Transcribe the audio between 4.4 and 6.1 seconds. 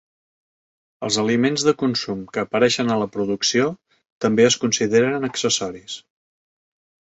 es consideren accessoris.